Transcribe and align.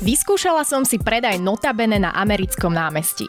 Vyskúšala 0.00 0.64
som 0.64 0.80
si 0.80 0.96
predaj 0.96 1.36
notabene 1.36 2.00
na 2.00 2.08
americkom 2.16 2.72
námestí. 2.72 3.28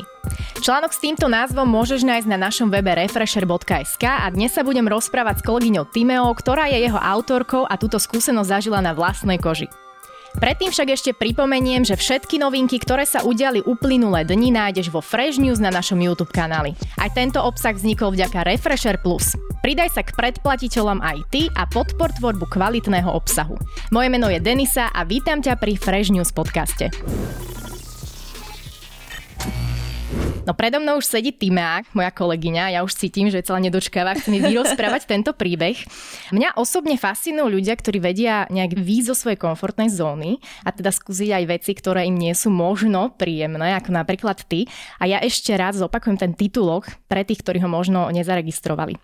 Článok 0.63 0.95
s 0.95 1.03
týmto 1.03 1.27
názvom 1.27 1.67
môžeš 1.67 2.07
nájsť 2.07 2.27
na 2.31 2.39
našom 2.39 2.71
webe 2.71 2.95
refresher.sk 2.95 4.07
a 4.07 4.23
dnes 4.31 4.55
sa 4.55 4.63
budem 4.63 4.87
rozprávať 4.87 5.43
s 5.43 5.45
kolegyňou 5.51 5.91
Timeou, 5.91 6.31
ktorá 6.31 6.71
je 6.71 6.79
jeho 6.79 6.95
autorkou 6.95 7.67
a 7.67 7.75
túto 7.75 7.99
skúsenosť 7.99 8.47
zažila 8.47 8.79
na 8.79 8.95
vlastnej 8.95 9.35
koži. 9.35 9.67
Predtým 10.39 10.71
však 10.71 10.89
ešte 10.95 11.11
pripomeniem, 11.11 11.83
že 11.83 11.99
všetky 11.99 12.39
novinky, 12.39 12.79
ktoré 12.79 13.03
sa 13.03 13.19
udiali 13.27 13.59
uplynulé 13.59 14.23
dni, 14.23 14.55
nájdeš 14.55 14.87
vo 14.87 15.03
Fresh 15.03 15.41
News 15.43 15.59
na 15.59 15.67
našom 15.73 15.99
YouTube 15.99 16.31
kanáli. 16.31 16.71
Aj 16.95 17.11
tento 17.11 17.43
obsah 17.43 17.75
vznikol 17.75 18.15
vďaka 18.15 18.47
Refresher 18.47 18.95
Plus. 19.03 19.35
Pridaj 19.59 19.91
sa 19.91 20.01
k 20.07 20.15
predplatiteľom 20.15 21.03
aj 21.03 21.17
ty 21.29 21.51
a 21.51 21.67
podpor 21.67 22.15
tvorbu 22.15 22.47
kvalitného 22.47 23.11
obsahu. 23.11 23.59
Moje 23.91 24.07
meno 24.07 24.31
je 24.31 24.39
Denisa 24.39 24.87
a 24.89 25.03
vítam 25.03 25.43
ťa 25.43 25.59
pri 25.59 25.75
Fresh 25.75 26.15
News 26.15 26.31
podcaste. 26.31 26.87
No 30.41 30.57
predo 30.57 30.81
mnou 30.81 30.97
už 30.97 31.05
sedí 31.05 31.29
Timák, 31.29 31.93
moja 31.93 32.09
kolegyňa, 32.09 32.73
ja 32.73 32.81
už 32.81 32.97
cítim, 32.97 33.29
že 33.29 33.45
celá 33.45 33.61
nedočkáva, 33.61 34.17
chce 34.17 34.33
mi 34.33 34.41
vyrozprávať 34.41 35.05
tento 35.05 35.37
príbeh. 35.37 35.77
Mňa 36.33 36.57
osobne 36.57 36.97
fascinujú 36.97 37.45
ľudia, 37.45 37.77
ktorí 37.77 38.01
vedia 38.01 38.49
nejak 38.49 38.73
výjsť 38.73 39.07
zo 39.13 39.15
svojej 39.15 39.37
komfortnej 39.37 39.93
zóny 39.93 40.41
a 40.65 40.73
teda 40.73 40.89
skúsiť 40.89 41.29
aj 41.29 41.43
veci, 41.45 41.71
ktoré 41.77 42.09
im 42.09 42.17
nie 42.17 42.33
sú 42.33 42.49
možno 42.49 43.13
príjemné, 43.13 43.77
ako 43.77 43.93
napríklad 43.93 44.41
ty. 44.49 44.65
A 44.97 45.05
ja 45.05 45.21
ešte 45.21 45.53
raz 45.53 45.77
zopakujem 45.77 46.17
ten 46.17 46.33
titulok 46.33 46.89
pre 47.05 47.21
tých, 47.21 47.45
ktorí 47.45 47.61
ho 47.61 47.69
možno 47.69 48.09
nezaregistrovali. 48.09 48.97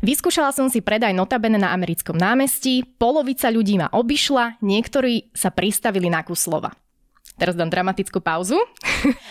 Vyskúšala 0.00 0.56
som 0.56 0.72
si 0.72 0.80
predaj 0.80 1.12
notabene 1.12 1.60
na 1.60 1.76
americkom 1.76 2.16
námestí, 2.16 2.80
polovica 2.96 3.52
ľudí 3.52 3.76
ma 3.76 3.92
obišla, 3.92 4.64
niektorí 4.64 5.36
sa 5.36 5.52
pristavili 5.52 6.08
na 6.08 6.24
kus 6.24 6.48
slova. 6.48 6.72
Teraz 7.38 7.54
dám 7.54 7.70
dramatickú 7.70 8.18
pauzu 8.18 8.58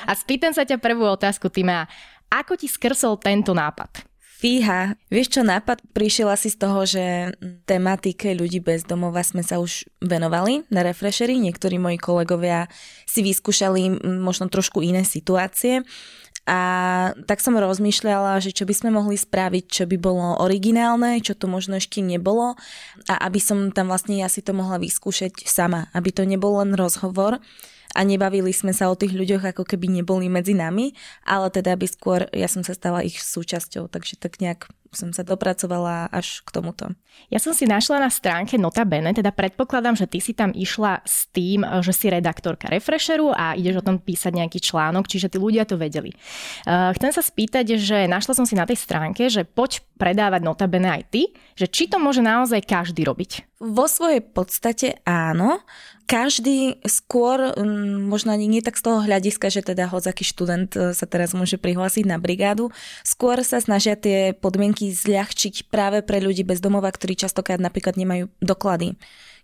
a 0.10 0.12
spýtam 0.16 0.52
sa 0.56 0.64
ťa 0.64 0.78
prvú 0.80 1.06
otázku, 1.08 1.52
Týma. 1.52 1.88
Ako 2.28 2.60
ti 2.60 2.68
skrsol 2.68 3.20
tento 3.20 3.56
nápad? 3.56 4.08
Fíha, 4.38 4.94
vieš 5.10 5.34
čo, 5.34 5.42
nápad 5.42 5.82
prišiel 5.98 6.30
asi 6.30 6.54
z 6.54 6.62
toho, 6.62 6.86
že 6.86 7.34
tematike 7.66 8.38
ľudí 8.38 8.62
bez 8.62 8.86
domova 8.86 9.26
sme 9.26 9.42
sa 9.42 9.58
už 9.58 9.90
venovali 9.98 10.62
na 10.70 10.86
refreshery. 10.86 11.42
Niektorí 11.42 11.82
moji 11.82 11.98
kolegovia 11.98 12.70
si 13.10 13.26
vyskúšali 13.26 13.98
možno 14.22 14.46
trošku 14.46 14.86
iné 14.86 15.02
situácie. 15.02 15.82
A 16.46 16.60
tak 17.26 17.42
som 17.42 17.58
rozmýšľala, 17.58 18.38
že 18.38 18.54
čo 18.54 18.70
by 18.70 18.78
sme 18.78 18.90
mohli 18.94 19.18
spraviť, 19.18 19.66
čo 19.68 19.84
by 19.90 19.98
bolo 19.98 20.38
originálne, 20.40 21.18
čo 21.20 21.34
to 21.34 21.50
možno 21.50 21.82
ešte 21.82 22.06
nebolo 22.06 22.56
a 23.10 23.14
aby 23.26 23.42
som 23.42 23.74
tam 23.74 23.90
vlastne 23.90 24.22
ja 24.22 24.30
si 24.30 24.46
to 24.46 24.54
mohla 24.54 24.78
vyskúšať 24.78 25.44
sama, 25.44 25.90
aby 25.98 26.14
to 26.14 26.24
nebol 26.24 26.62
len 26.62 26.78
rozhovor, 26.78 27.42
a 27.98 28.06
nebavili 28.06 28.54
sme 28.54 28.78
sa 28.78 28.94
o 28.94 28.96
tých 28.96 29.18
ľuďoch, 29.18 29.58
ako 29.58 29.66
keby 29.66 29.90
neboli 29.90 30.30
medzi 30.30 30.54
nami, 30.54 30.94
ale 31.26 31.50
teda 31.50 31.74
by 31.74 31.88
skôr 31.90 32.30
ja 32.30 32.46
som 32.46 32.62
sa 32.62 32.78
stala 32.78 33.02
ich 33.02 33.18
súčasťou, 33.18 33.90
takže 33.90 34.22
tak 34.22 34.38
nejak 34.38 34.70
som 34.96 35.12
sa 35.12 35.26
dopracovala 35.26 36.08
až 36.14 36.46
k 36.48 36.50
tomuto. 36.54 36.86
Ja 37.28 37.42
som 37.42 37.52
si 37.52 37.68
našla 37.68 38.00
na 38.00 38.10
stránke 38.14 38.56
Notabene, 38.56 39.12
teda 39.12 39.34
predpokladám, 39.34 39.98
že 40.00 40.08
ty 40.08 40.24
si 40.24 40.32
tam 40.32 40.54
išla 40.54 41.04
s 41.04 41.28
tým, 41.34 41.66
že 41.84 41.92
si 41.92 42.08
redaktorka 42.08 42.72
Refresheru 42.72 43.34
a 43.34 43.58
ideš 43.58 43.82
o 43.82 43.88
tom 43.88 43.98
písať 44.00 44.32
nejaký 44.38 44.60
článok, 44.62 45.10
čiže 45.10 45.34
tí 45.34 45.38
ľudia 45.42 45.68
to 45.68 45.76
vedeli. 45.76 46.14
Uh, 46.64 46.94
chcem 46.96 47.12
sa 47.12 47.20
spýtať, 47.20 47.76
že 47.76 48.08
našla 48.08 48.34
som 48.38 48.46
si 48.48 48.56
na 48.56 48.64
tej 48.64 48.80
stránke, 48.80 49.28
že 49.28 49.44
poď 49.44 49.84
predávať 49.98 50.42
Notabene 50.46 51.02
aj 51.02 51.04
ty, 51.10 51.22
že 51.58 51.66
či 51.66 51.90
to 51.90 51.98
môže 51.98 52.22
naozaj 52.22 52.62
každý 52.64 53.04
robiť? 53.04 53.58
Vo 53.58 53.90
svojej 53.90 54.22
podstate 54.22 55.02
áno, 55.02 55.66
každý 56.08 56.80
skôr, 56.88 57.58
mm, 57.58 58.08
možno 58.08 58.32
ani 58.32 58.48
nie 58.48 58.64
tak 58.64 58.80
z 58.80 58.88
toho 58.88 59.04
hľadiska, 59.04 59.52
že 59.52 59.66
teda 59.66 59.92
hodzaký 59.92 60.24
študent 60.24 60.72
e, 60.78 60.96
sa 60.96 61.04
teraz 61.04 61.36
môže 61.36 61.60
prihlásiť 61.60 62.08
na 62.08 62.16
brigádu, 62.16 62.72
skôr 63.04 63.42
sa 63.44 63.60
snažia 63.60 64.00
tie 64.00 64.32
podmienky 64.32 64.88
zľahčiť 64.94 65.68
práve 65.68 66.06
pre 66.06 66.24
ľudí 66.24 66.48
bez 66.48 66.64
domova, 66.64 66.88
ktorí 66.94 67.20
častokrát 67.20 67.60
napríklad 67.60 68.00
nemajú 68.00 68.32
doklady. 68.40 68.96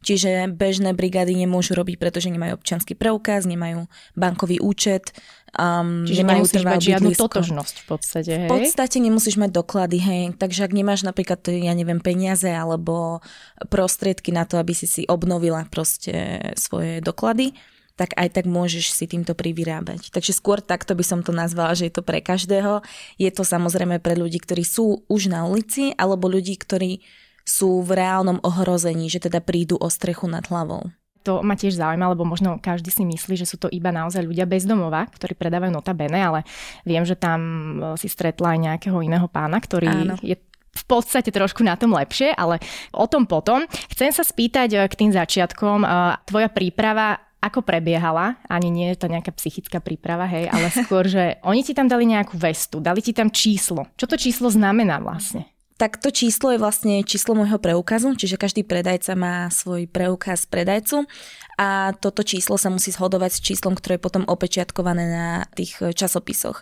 Čiže 0.03 0.51
bežné 0.51 0.91
brigády 0.91 1.31
nemôžu 1.31 1.73
robiť, 1.79 1.95
pretože 1.95 2.27
nemajú 2.27 2.59
občanský 2.59 2.93
preukaz, 2.93 3.47
nemajú 3.47 3.87
bankový 4.19 4.59
účet. 4.59 5.15
Um, 5.55 6.03
Čiže 6.03 6.27
nemusíš 6.27 6.65
mať 6.65 6.81
žiadnu 6.81 7.09
totožnosť 7.15 7.75
v 7.81 7.85
podstate, 7.87 8.31
hej? 8.35 8.49
V 8.49 8.51
podstate 8.51 8.97
nemusíš 8.99 9.39
mať 9.39 9.53
doklady, 9.53 9.97
hej. 10.01 10.23
Takže 10.35 10.65
ak 10.67 10.73
nemáš 10.75 11.07
napríklad, 11.07 11.39
ja 11.47 11.71
neviem, 11.71 12.03
peniaze 12.03 12.49
alebo 12.49 13.23
prostriedky 13.71 14.35
na 14.35 14.43
to, 14.43 14.59
aby 14.59 14.75
si 14.75 14.89
si 14.89 15.07
obnovila 15.07 15.63
proste 15.71 16.41
svoje 16.59 16.99
doklady, 16.99 17.55
tak 17.93 18.17
aj 18.17 18.41
tak 18.41 18.45
môžeš 18.49 18.89
si 18.89 19.05
týmto 19.05 19.37
privyrábať. 19.37 20.09
Takže 20.09 20.33
skôr 20.33 20.57
takto 20.65 20.97
by 20.97 21.05
som 21.05 21.21
to 21.21 21.29
nazvala, 21.29 21.77
že 21.77 21.85
je 21.89 21.93
to 21.93 22.01
pre 22.01 22.25
každého. 22.25 22.81
Je 23.21 23.29
to 23.29 23.45
samozrejme 23.45 24.01
pre 24.01 24.17
ľudí, 24.17 24.41
ktorí 24.41 24.65
sú 24.65 25.05
už 25.05 25.29
na 25.29 25.45
ulici, 25.45 25.93
alebo 25.93 26.25
ľudí, 26.25 26.57
ktorí 26.57 27.05
sú 27.43 27.83
v 27.83 27.99
reálnom 27.99 28.39
ohrození, 28.41 29.11
že 29.11 29.23
teda 29.23 29.43
prídu 29.43 29.75
o 29.79 29.87
strechu 29.91 30.31
nad 30.31 30.47
hlavou. 30.47 30.87
To 31.23 31.39
ma 31.39 31.55
tiež 31.55 31.79
zaujíma, 31.79 32.11
lebo 32.11 32.27
možno 32.27 32.59
každý 32.59 32.91
si 32.91 33.07
myslí, 33.07 33.39
že 33.39 33.47
sú 33.47 33.55
to 33.55 33.71
iba 33.71 33.95
naozaj 33.95 34.27
ľudia 34.27 34.43
bez 34.43 34.67
domova, 34.67 35.07
ktorí 35.07 35.39
predávajú 35.39 35.71
notabene, 35.71 36.19
ale 36.19 36.39
viem, 36.83 37.07
že 37.07 37.15
tam 37.15 37.39
e, 37.39 37.95
si 37.95 38.11
stretla 38.11 38.55
aj 38.55 38.59
nejakého 38.59 38.99
iného 38.99 39.27
pána, 39.31 39.63
ktorý 39.63 39.87
Áno. 39.87 40.15
je 40.19 40.35
v 40.73 40.83
podstate 40.83 41.31
trošku 41.31 41.63
na 41.63 41.79
tom 41.79 41.95
lepšie, 41.95 42.35
ale 42.35 42.59
o 42.91 43.07
tom 43.07 43.23
potom. 43.23 43.63
Chcem 43.87 44.11
sa 44.11 44.27
spýtať 44.27 44.69
e, 44.75 44.77
k 44.91 44.93
tým 44.99 45.11
začiatkom. 45.15 45.87
E, 45.87 45.87
tvoja 46.27 46.51
príprava 46.51 47.23
ako 47.43 47.59
prebiehala, 47.63 48.39
ani 48.47 48.71
nie 48.71 48.87
je 48.91 49.03
to 49.03 49.11
nejaká 49.11 49.35
psychická 49.35 49.83
príprava, 49.83 50.27
hej, 50.27 50.51
ale 50.51 50.71
skôr, 50.83 51.07
že 51.07 51.39
oni 51.47 51.63
ti 51.63 51.71
tam 51.71 51.87
dali 51.87 52.03
nejakú 52.03 52.35
vestu, 52.35 52.83
dali 52.83 52.99
ti 52.99 53.15
tam 53.15 53.31
číslo. 53.31 53.87
Čo 53.95 54.11
to 54.11 54.15
číslo 54.19 54.51
znamená 54.51 54.99
vlastne? 54.99 55.52
Tak 55.73 55.97
to 55.97 56.13
číslo 56.13 56.53
je 56.53 56.61
vlastne 56.61 57.01
číslo 57.01 57.33
môjho 57.33 57.57
preukazu, 57.57 58.13
čiže 58.13 58.37
každý 58.37 58.61
predajca 58.61 59.17
má 59.17 59.49
svoj 59.49 59.89
preukaz 59.89 60.45
predajcu 60.45 61.09
a 61.57 61.97
toto 61.97 62.21
číslo 62.21 62.61
sa 62.61 62.69
musí 62.69 62.93
zhodovať 62.93 63.31
s 63.33 63.43
číslom, 63.43 63.73
ktoré 63.73 63.97
je 63.97 64.05
potom 64.05 64.23
opečiatkované 64.29 65.03
na 65.09 65.27
tých 65.57 65.81
časopisoch. 65.97 66.61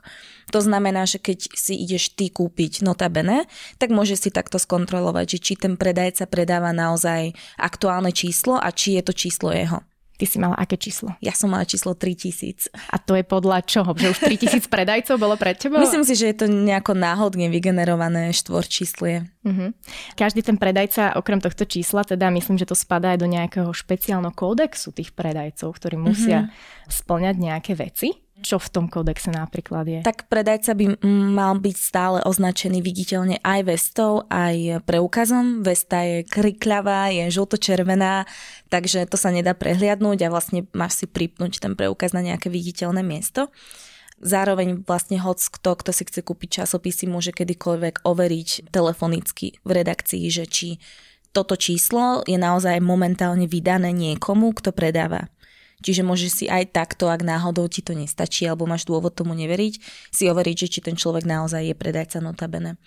To 0.55 0.59
znamená, 0.63 1.03
že 1.03 1.19
keď 1.19 1.51
si 1.51 1.75
ideš 1.75 2.15
ty 2.15 2.31
kúpiť 2.31 2.87
notabene, 2.87 3.51
tak 3.83 3.91
môžeš 3.91 4.27
si 4.27 4.29
takto 4.31 4.55
skontrolovať, 4.55 5.37
že 5.37 5.43
či 5.43 5.53
ten 5.59 5.75
predajca 5.75 6.31
predáva 6.31 6.71
naozaj 6.71 7.35
aktuálne 7.59 8.15
číslo 8.15 8.55
a 8.55 8.71
či 8.71 8.95
je 8.95 9.03
to 9.03 9.11
číslo 9.11 9.51
jeho. 9.51 9.83
Ty 10.21 10.29
si 10.29 10.37
mala 10.37 10.53
aké 10.53 10.77
číslo? 10.77 11.17
Ja 11.17 11.33
som 11.33 11.49
mala 11.49 11.65
číslo 11.65 11.97
3000. 11.97 12.69
A 12.93 13.01
to 13.01 13.17
je 13.17 13.25
podľa 13.25 13.65
čoho? 13.65 13.97
Že 13.97 14.13
už 14.13 14.19
3000 14.21 14.69
predajcov 14.69 15.17
bolo 15.17 15.33
pred 15.33 15.57
tebou? 15.57 15.81
Myslím 15.81 16.05
si, 16.05 16.13
že 16.13 16.29
je 16.29 16.45
to 16.45 16.45
nejako 16.45 16.93
náhodne 16.93 17.49
vygenerované 17.49 18.29
štvorčíslie. 18.29 19.25
Uh-huh. 19.41 19.73
Každý 20.13 20.45
ten 20.45 20.61
predajca, 20.61 21.17
okrem 21.17 21.41
tohto 21.41 21.65
čísla, 21.65 22.05
teda 22.05 22.29
myslím, 22.37 22.61
že 22.61 22.69
to 22.69 22.77
spadá 22.77 23.17
aj 23.17 23.25
do 23.25 23.25
nejakého 23.33 23.73
špeciálneho 23.73 24.29
kódexu 24.37 24.93
tých 24.93 25.09
predajcov, 25.09 25.73
ktorí 25.73 25.97
musia 25.97 26.45
uh-huh. 26.45 26.85
splňať 26.85 27.35
nejaké 27.41 27.73
veci. 27.73 28.20
Čo 28.41 28.57
v 28.57 28.69
tom 28.73 28.85
kódexe 28.89 29.29
napríklad 29.29 29.85
je? 29.85 29.99
Tak 30.01 30.25
predajca 30.25 30.73
by 30.73 30.85
mal 31.05 31.61
byť 31.61 31.77
stále 31.77 32.17
označený 32.25 32.81
viditeľne 32.81 33.37
aj 33.45 33.59
vestou, 33.69 34.25
aj 34.27 34.81
preukazom. 34.89 35.61
Vesta 35.61 36.01
je 36.01 36.25
krikľavá, 36.25 37.13
je 37.13 37.29
žlto-červená, 37.29 38.25
takže 38.73 39.05
to 39.05 39.15
sa 39.15 39.29
nedá 39.29 39.53
prehliadnúť 39.53 40.25
a 40.25 40.33
vlastne 40.33 40.65
máš 40.73 40.99
si 40.99 41.05
pripnúť 41.05 41.61
ten 41.61 41.77
preukaz 41.77 42.17
na 42.17 42.25
nejaké 42.25 42.49
viditeľné 42.49 43.05
miesto. 43.05 43.53
Zároveň 44.21 44.85
vlastne 44.85 45.17
hoc 45.17 45.41
kto, 45.41 45.77
kto 45.81 45.91
si 45.93 46.03
chce 46.05 46.21
kúpiť 46.21 46.61
časopisy, 46.61 47.09
môže 47.09 47.33
kedykoľvek 47.33 48.05
overiť 48.05 48.69
telefonicky 48.69 49.57
v 49.65 49.71
redakcii, 49.71 50.25
že 50.29 50.45
či 50.45 50.77
toto 51.31 51.55
číslo 51.55 52.21
je 52.27 52.35
naozaj 52.35 52.83
momentálne 52.83 53.47
vydané 53.47 53.95
niekomu, 53.95 54.51
kto 54.51 54.75
predáva. 54.75 55.31
Čiže 55.81 56.05
môžeš 56.05 56.31
si 56.31 56.45
aj 56.47 56.71
takto, 56.73 57.09
ak 57.09 57.25
náhodou 57.25 57.65
ti 57.67 57.81
to 57.81 57.97
nestačí 57.97 58.45
alebo 58.45 58.69
máš 58.69 58.85
dôvod 58.85 59.13
tomu 59.17 59.33
neveriť, 59.33 59.73
si 60.13 60.29
overiť, 60.29 60.55
že 60.65 60.67
či 60.67 60.79
ten 60.85 60.95
človek 60.95 61.25
naozaj 61.25 61.67
je 61.67 61.75
predajca 61.75 62.21
notabene 62.21 62.77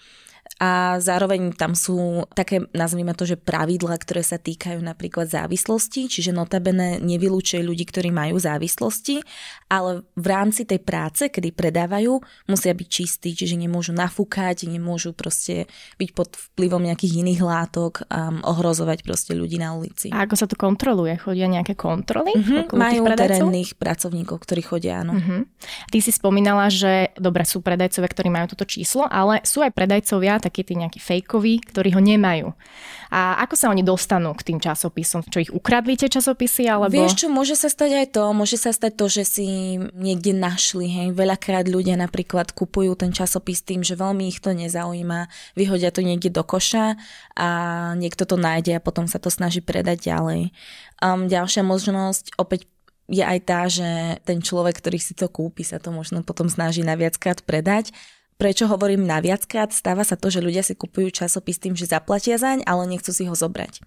a 0.62 1.02
zároveň 1.02 1.50
tam 1.56 1.74
sú 1.74 2.22
také, 2.30 2.62
nazvime 2.70 3.10
to, 3.16 3.26
že 3.26 3.34
pravidla, 3.34 3.98
ktoré 3.98 4.22
sa 4.22 4.38
týkajú 4.38 4.78
napríklad 4.78 5.26
závislosti, 5.26 6.06
čiže 6.06 6.30
notabene 6.30 7.02
nevylúčuje 7.02 7.58
ľudí, 7.58 7.82
ktorí 7.82 8.14
majú 8.14 8.38
závislosti, 8.38 9.26
ale 9.66 10.06
v 10.14 10.26
rámci 10.30 10.62
tej 10.62 10.78
práce, 10.78 11.26
kedy 11.26 11.50
predávajú, 11.50 12.22
musia 12.46 12.70
byť 12.70 12.88
čistí, 12.88 13.34
čiže 13.34 13.58
nemôžu 13.58 13.90
nafúkať, 13.90 14.70
nemôžu 14.70 15.10
proste 15.10 15.66
byť 15.98 16.10
pod 16.14 16.38
vplyvom 16.54 16.86
nejakých 16.86 17.26
iných 17.26 17.40
látok 17.42 18.06
a 18.06 18.30
ohrozovať 18.46 19.02
proste 19.02 19.34
ľudí 19.34 19.58
na 19.58 19.74
ulici. 19.74 20.14
A 20.14 20.22
ako 20.22 20.34
sa 20.38 20.46
to 20.46 20.54
kontroluje? 20.54 21.18
Chodia 21.18 21.50
nejaké 21.50 21.74
kontroly? 21.74 22.30
Uh-huh, 22.30 22.70
majú 22.78 23.10
terénnych 23.10 23.74
pracovníkov, 23.74 24.46
ktorí 24.46 24.62
chodia, 24.62 25.02
áno. 25.02 25.18
Uh-huh. 25.18 25.42
Ty 25.90 25.98
si 25.98 26.14
spomínala, 26.14 26.70
že 26.70 27.10
dobre, 27.18 27.42
sú 27.42 27.58
predajcovia, 27.58 28.06
ktorí 28.06 28.28
majú 28.30 28.54
toto 28.54 28.68
číslo, 28.68 29.10
ale 29.10 29.42
sú 29.42 29.64
aj 29.64 29.74
predajcovia, 29.74 30.33
ľudia, 30.34 30.42
takí 30.42 30.66
tí 30.66 30.74
nejakí 30.74 30.98
fejkoví, 30.98 31.62
ktorí 31.70 31.94
ho 31.94 32.02
nemajú. 32.02 32.50
A 33.14 33.38
ako 33.46 33.54
sa 33.54 33.70
oni 33.70 33.86
dostanú 33.86 34.34
k 34.34 34.50
tým 34.50 34.58
časopisom? 34.58 35.22
Čo 35.22 35.38
ich 35.38 35.52
ukradli 35.54 35.94
tie 35.94 36.10
časopisy? 36.10 36.66
Alebo... 36.66 36.90
Vieš 36.90 37.24
čo, 37.24 37.26
môže 37.30 37.54
sa 37.54 37.70
stať 37.70 37.90
aj 37.94 38.06
to, 38.18 38.24
môže 38.34 38.58
sa 38.58 38.74
stať 38.74 38.92
to, 38.98 39.06
že 39.06 39.22
si 39.22 39.46
niekde 39.94 40.34
našli, 40.34 40.90
hej, 40.90 41.08
veľakrát 41.14 41.70
ľudia 41.70 41.94
napríklad 41.94 42.50
kupujú 42.50 42.98
ten 42.98 43.14
časopis 43.14 43.62
tým, 43.62 43.86
že 43.86 43.94
veľmi 43.94 44.26
ich 44.26 44.42
to 44.42 44.50
nezaujíma, 44.50 45.30
vyhodia 45.54 45.94
to 45.94 46.02
niekde 46.02 46.34
do 46.34 46.42
koša 46.42 46.98
a 47.38 47.48
niekto 47.94 48.26
to 48.26 48.34
nájde 48.34 48.74
a 48.74 48.84
potom 48.84 49.06
sa 49.06 49.22
to 49.22 49.30
snaží 49.30 49.62
predať 49.62 50.10
ďalej. 50.10 50.50
Um, 50.98 51.30
ďalšia 51.30 51.62
možnosť, 51.62 52.34
opäť 52.40 52.66
je 53.04 53.20
aj 53.20 53.38
tá, 53.44 53.68
že 53.68 54.16
ten 54.24 54.40
človek, 54.40 54.80
ktorý 54.80 54.96
si 54.96 55.12
to 55.12 55.28
kúpi, 55.28 55.60
sa 55.60 55.76
to 55.76 55.92
možno 55.92 56.24
potom 56.24 56.48
snaží 56.48 56.80
na 56.80 56.96
predať. 57.44 57.92
Prečo 58.34 58.66
hovorím 58.66 59.06
na 59.06 59.22
viackrát? 59.22 59.70
Stáva 59.70 60.02
sa 60.02 60.18
to, 60.18 60.26
že 60.26 60.42
ľudia 60.42 60.66
si 60.66 60.74
kupujú 60.74 61.14
časopis 61.14 61.62
tým, 61.62 61.78
že 61.78 61.86
zaplatia 61.86 62.34
zaň, 62.34 62.66
ale 62.66 62.90
nechcú 62.90 63.14
si 63.14 63.24
ho 63.30 63.34
zobrať. 63.34 63.78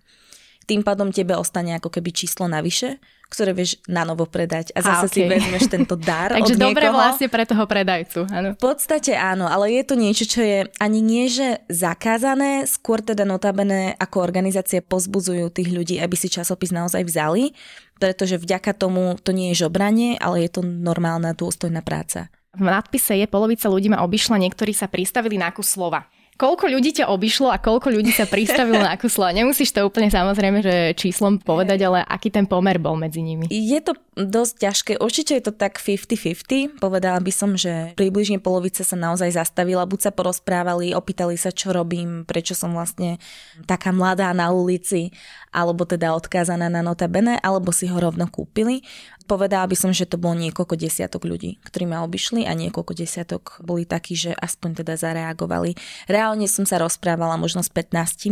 Tým 0.68 0.84
pádom 0.84 1.16
tebe 1.16 1.32
ostane 1.36 1.76
ako 1.80 1.88
keby 1.88 2.12
číslo 2.12 2.44
navyše, 2.52 3.00
ktoré 3.28 3.52
vieš 3.52 3.80
na 3.88 4.08
novo 4.08 4.28
predať 4.28 4.72
a 4.76 4.80
zase 4.80 5.04
a, 5.04 5.08
okay. 5.08 5.16
si 5.16 5.22
vezmeš 5.28 5.64
tento 5.68 5.96
dar 6.00 6.32
Takže 6.36 6.56
od 6.56 6.60
dobre 6.60 6.88
vlastne 6.92 7.28
pre 7.28 7.44
toho 7.44 7.64
predajcu. 7.64 8.28
Áno. 8.28 8.56
V 8.56 8.60
podstate 8.60 9.16
áno, 9.16 9.48
ale 9.48 9.72
je 9.76 9.84
to 9.84 9.96
niečo, 10.00 10.24
čo 10.28 10.40
je 10.44 10.68
ani 10.80 11.00
nie, 11.00 11.28
že 11.28 11.64
zakázané, 11.68 12.68
skôr 12.68 13.04
teda 13.04 13.28
notabene 13.28 13.96
ako 14.00 14.24
organizácie 14.24 14.84
pozbudzujú 14.84 15.52
tých 15.52 15.72
ľudí, 15.72 15.96
aby 16.00 16.16
si 16.16 16.32
časopis 16.32 16.72
naozaj 16.72 17.04
vzali, 17.04 17.52
pretože 18.00 18.40
vďaka 18.40 18.76
tomu 18.76 19.16
to 19.20 19.32
nie 19.36 19.52
je 19.52 19.68
žobranie, 19.68 20.20
ale 20.20 20.48
je 20.48 20.60
to 20.60 20.62
normálna 20.64 21.36
dôstojná 21.36 21.84
práca. 21.84 22.32
V 22.58 22.66
nadpise 22.66 23.14
je 23.14 23.30
polovica 23.30 23.70
ľudí 23.70 23.94
ma 23.94 24.02
obišla, 24.02 24.42
niektorí 24.42 24.74
sa 24.74 24.90
pristavili 24.90 25.38
na 25.38 25.54
kus 25.54 25.78
slova 25.78 26.10
koľko 26.38 26.70
ľudí 26.70 27.02
ťa 27.02 27.10
obišlo 27.10 27.50
a 27.50 27.58
koľko 27.58 27.90
ľudí 27.90 28.14
sa 28.14 28.30
pristavilo 28.30 28.78
na 28.78 28.94
kuslo. 28.96 29.26
Nemusíš 29.34 29.74
to 29.74 29.82
úplne 29.84 30.14
samozrejme, 30.14 30.62
že 30.62 30.94
číslom 30.94 31.42
povedať, 31.42 31.90
ale 31.90 32.06
aký 32.06 32.30
ten 32.30 32.46
pomer 32.46 32.78
bol 32.78 32.94
medzi 32.94 33.26
nimi? 33.26 33.50
Je 33.50 33.82
to 33.82 33.98
dosť 34.14 34.54
ťažké. 34.62 34.92
Určite 35.02 35.34
je 35.34 35.44
to 35.50 35.54
tak 35.54 35.82
50-50. 35.82 36.78
Povedala 36.78 37.18
by 37.18 37.32
som, 37.34 37.58
že 37.58 37.98
približne 37.98 38.38
polovica 38.38 38.86
sa 38.86 38.94
naozaj 38.94 39.34
zastavila. 39.34 39.90
Buď 39.90 40.10
sa 40.10 40.12
porozprávali, 40.14 40.94
opýtali 40.94 41.36
sa, 41.42 41.50
čo 41.50 41.74
robím, 41.74 42.22
prečo 42.24 42.54
som 42.54 42.72
vlastne 42.78 43.18
taká 43.66 43.90
mladá 43.90 44.30
na 44.38 44.54
ulici, 44.54 45.10
alebo 45.50 45.90
teda 45.90 46.14
odkázaná 46.14 46.70
na 46.70 46.86
notabene, 46.86 47.42
alebo 47.42 47.74
si 47.74 47.90
ho 47.90 47.98
rovno 47.98 48.30
kúpili. 48.30 48.86
Povedala 49.28 49.68
by 49.68 49.76
som, 49.76 49.92
že 49.92 50.08
to 50.08 50.16
bolo 50.16 50.40
niekoľko 50.40 50.80
desiatok 50.80 51.28
ľudí, 51.28 51.60
ktorí 51.68 51.84
ma 51.84 52.00
obišli 52.08 52.48
a 52.48 52.56
niekoľko 52.56 52.96
desiatok 52.96 53.60
boli 53.60 53.84
takí, 53.84 54.16
že 54.16 54.32
aspoň 54.32 54.82
teda 54.82 54.96
zareagovali. 54.96 55.76
Reálne 56.08 56.48
som 56.48 56.64
sa 56.64 56.80
rozprávala 56.80 57.36
možno 57.36 57.60
s 57.60 57.68
15 57.68 58.32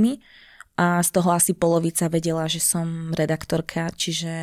a 0.76 1.00
z 1.00 1.10
toho 1.16 1.32
asi 1.32 1.56
polovica 1.56 2.12
vedela, 2.12 2.52
že 2.52 2.60
som 2.60 3.16
redaktorka, 3.16 3.96
čiže 3.96 4.34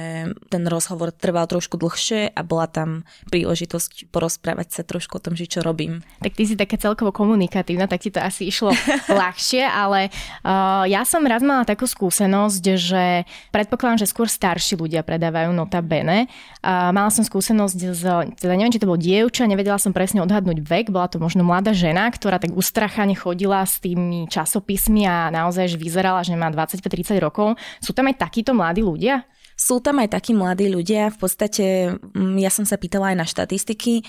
ten 0.49 0.65
rozhovor 0.65 1.13
trval 1.13 1.45
trošku 1.45 1.77
dlhšie 1.77 2.33
a 2.33 2.41
bola 2.41 2.65
tam 2.65 3.05
príležitosť 3.29 4.09
porozprávať 4.09 4.81
sa 4.81 4.83
trošku 4.83 5.21
o 5.21 5.25
tom, 5.25 5.37
že 5.37 5.45
čo 5.45 5.61
robím. 5.61 6.01
Tak 6.25 6.33
ty 6.33 6.49
si 6.49 6.57
taká 6.57 6.81
celkovo 6.81 7.13
komunikatívna, 7.13 7.85
tak 7.85 8.09
ti 8.09 8.09
to 8.09 8.25
asi 8.25 8.49
išlo 8.49 8.73
ľahšie, 9.21 9.61
ale 9.61 10.09
uh, 10.41 10.89
ja 10.89 11.05
som 11.05 11.21
raz 11.29 11.45
mala 11.45 11.69
takú 11.69 11.85
skúsenosť, 11.85 12.65
že 12.81 13.29
predpokladám, 13.53 14.01
že 14.01 14.09
skôr 14.09 14.25
starší 14.25 14.81
ľudia 14.81 15.05
predávajú 15.05 15.53
nota 15.53 15.85
bene. 15.85 16.33
Uh, 16.65 16.97
mala 16.97 17.13
som 17.13 17.29
skúsenosť 17.29 17.79
z, 17.93 18.03
teda 18.41 18.57
neviem, 18.57 18.73
či 18.73 18.81
to 18.81 18.89
bolo 18.89 18.97
dievča, 18.97 19.45
nevedela 19.45 19.77
som 19.77 19.93
presne 19.93 20.25
odhadnúť 20.25 20.65
vek, 20.65 20.89
bola 20.89 21.13
to 21.13 21.21
možno 21.21 21.45
mladá 21.45 21.77
žena, 21.77 22.09
ktorá 22.09 22.41
tak 22.41 22.57
ustrachane 22.57 23.13
chodila 23.13 23.61
s 23.69 23.85
tými 23.85 24.33
časopismi 24.33 25.05
a 25.05 25.29
naozaj 25.29 25.77
že 25.77 25.77
vyzerala 26.23 26.31
že 26.33 26.39
má 26.39 26.49
25-30 26.55 27.19
rokov. 27.19 27.59
Sú 27.83 27.93
tam 27.93 28.07
aj 28.07 28.23
takíto 28.23 28.55
mladí 28.55 28.83
ľudia? 28.83 29.27
Sú 29.59 29.83
tam 29.83 30.01
aj 30.01 30.15
takí 30.15 30.33
mladí 30.33 30.71
ľudia. 30.71 31.11
V 31.13 31.19
podstate 31.19 31.65
mm, 31.99 32.39
ja 32.41 32.51
som 32.51 32.65
sa 32.65 32.79
pýtala 32.79 33.13
aj 33.13 33.17
na 33.19 33.27
štatistiky. 33.27 34.07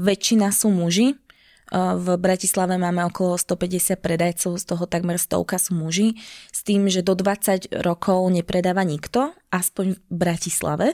Väčšina 0.00 0.50
sú 0.50 0.72
muži, 0.72 1.14
v 1.74 2.20
Bratislave 2.20 2.76
máme 2.76 3.08
okolo 3.08 3.40
150 3.40 3.98
predajcov, 3.98 4.60
z 4.60 4.64
toho 4.68 4.84
takmer 4.84 5.16
stovka 5.16 5.56
sú 5.56 5.72
muži, 5.72 6.14
s 6.52 6.60
tým, 6.60 6.92
že 6.92 7.00
do 7.00 7.16
20 7.16 7.80
rokov 7.80 8.20
nepredáva 8.30 8.84
nikto, 8.84 9.32
aspoň 9.48 9.96
v 9.96 10.00
Bratislave, 10.12 10.88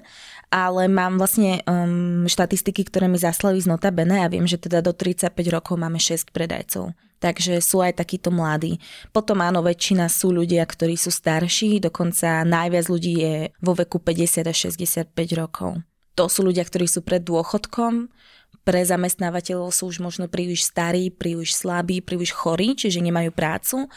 ale 0.49 0.87
mám 0.87 1.19
vlastne 1.19 1.67
um, 1.67 2.25
štatistiky, 2.25 2.87
ktoré 2.87 3.11
mi 3.11 3.19
zaslali 3.19 3.58
z 3.58 3.67
Notabene 3.67 4.23
a 4.23 4.31
viem, 4.31 4.47
že 4.47 4.62
teda 4.62 4.79
do 4.81 4.94
35 4.94 5.35
rokov 5.50 5.75
máme 5.75 5.99
6 5.99 6.31
predajcov. 6.31 6.94
Takže 7.20 7.61
sú 7.61 7.84
aj 7.84 8.00
takíto 8.00 8.32
mladí. 8.32 8.81
Potom 9.12 9.44
áno, 9.44 9.61
väčšina 9.61 10.08
sú 10.08 10.32
ľudia, 10.32 10.64
ktorí 10.64 10.96
sú 10.96 11.12
starší, 11.12 11.84
dokonca 11.84 12.43
najviac 12.49 12.88
ľudí 12.88 13.14
je 13.20 13.34
vo 13.61 13.76
veku 13.76 14.00
50 14.00 14.49
až 14.49 14.56
65 14.72 15.12
rokov. 15.37 15.84
To 16.17 16.32
sú 16.32 16.49
ľudia, 16.49 16.64
ktorí 16.64 16.88
sú 16.88 17.05
pred 17.05 17.20
dôchodkom, 17.20 18.08
pre 18.61 18.81
zamestnávateľov 18.84 19.72
sú 19.72 19.88
už 19.88 20.05
možno 20.05 20.28
príliš 20.28 20.69
starí, 20.69 21.08
príliš 21.08 21.56
slabí, 21.56 22.05
príliš 22.05 22.37
chorí, 22.37 22.76
čiže 22.76 23.00
nemajú 23.00 23.32
prácu 23.32 23.88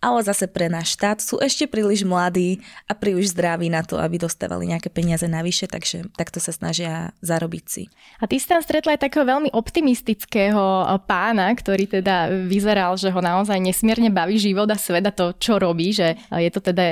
ale 0.00 0.24
zase 0.24 0.48
pre 0.48 0.72
náš 0.72 0.96
štát 0.96 1.20
sú 1.20 1.36
ešte 1.44 1.68
príliš 1.68 2.08
mladí 2.08 2.64
a 2.88 2.96
príliš 2.96 3.36
zdraví 3.36 3.68
na 3.68 3.84
to, 3.84 4.00
aby 4.00 4.16
dostávali 4.16 4.72
nejaké 4.72 4.88
peniaze 4.88 5.28
navyše, 5.28 5.68
takže 5.68 6.08
takto 6.16 6.40
sa 6.40 6.56
snažia 6.56 7.12
zarobiť 7.20 7.64
si. 7.68 7.92
A 8.18 8.24
ty 8.24 8.40
si 8.40 8.48
tam 8.48 8.64
stretla 8.64 8.96
aj 8.96 9.04
takého 9.04 9.28
veľmi 9.28 9.52
optimistického 9.52 10.88
pána, 11.04 11.52
ktorý 11.52 12.00
teda 12.00 12.32
vyzeral, 12.48 12.96
že 12.96 13.12
ho 13.12 13.20
naozaj 13.20 13.60
nesmierne 13.60 14.08
baví 14.08 14.40
život 14.40 14.72
a 14.72 14.80
svet 14.80 15.04
a 15.04 15.12
to, 15.12 15.36
čo 15.36 15.60
robí, 15.60 15.92
že 15.92 16.16
je 16.32 16.48
to 16.48 16.64
teda 16.64 16.84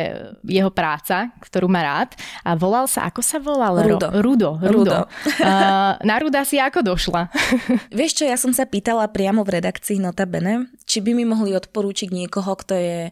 jeho 0.44 0.69
práca, 0.69 1.32
ktorú 1.40 1.66
má 1.66 1.81
rád. 1.81 2.12
A 2.44 2.52
volal 2.52 2.84
sa, 2.84 3.08
ako 3.08 3.25
sa 3.25 3.40
volal? 3.40 3.81
Rudo. 3.88 4.08
Rudo. 4.20 4.50
Rudo. 4.60 4.69
Rudo. 4.69 4.99
Uh, 5.40 5.96
na 6.05 6.16
Ruda 6.20 6.44
si 6.44 6.60
ako 6.60 6.84
došla? 6.84 7.32
Vieš 7.88 8.20
čo, 8.20 8.25
ja 8.28 8.37
som 8.37 8.52
sa 8.52 8.69
pýtala 8.69 9.08
priamo 9.08 9.40
v 9.49 9.58
redakcii 9.58 9.96
Notabene, 9.96 10.69
či 10.84 11.00
by 11.00 11.16
mi 11.16 11.25
mohli 11.25 11.56
odporúčiť 11.56 12.12
niekoho, 12.12 12.52
kto 12.52 12.76
je 12.98 13.06